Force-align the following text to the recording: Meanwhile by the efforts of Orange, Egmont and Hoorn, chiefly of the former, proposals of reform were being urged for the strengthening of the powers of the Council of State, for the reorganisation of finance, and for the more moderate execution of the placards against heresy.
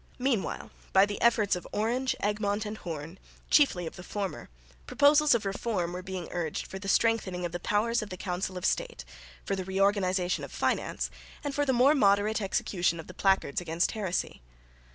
Meanwhile 0.17 0.71
by 0.93 1.05
the 1.05 1.21
efforts 1.21 1.55
of 1.55 1.67
Orange, 1.71 2.15
Egmont 2.21 2.65
and 2.65 2.79
Hoorn, 2.79 3.19
chiefly 3.51 3.85
of 3.85 3.97
the 3.97 4.01
former, 4.03 4.49
proposals 4.87 5.35
of 5.35 5.45
reform 5.45 5.93
were 5.93 6.01
being 6.01 6.27
urged 6.31 6.65
for 6.65 6.79
the 6.79 6.87
strengthening 6.87 7.45
of 7.45 7.51
the 7.51 7.59
powers 7.59 8.01
of 8.01 8.09
the 8.09 8.17
Council 8.17 8.57
of 8.57 8.65
State, 8.65 9.05
for 9.45 9.55
the 9.55 9.63
reorganisation 9.63 10.43
of 10.43 10.51
finance, 10.51 11.11
and 11.43 11.53
for 11.53 11.67
the 11.67 11.71
more 11.71 11.93
moderate 11.93 12.41
execution 12.41 12.99
of 12.99 13.05
the 13.05 13.13
placards 13.13 13.61
against 13.61 13.91
heresy. 13.91 14.41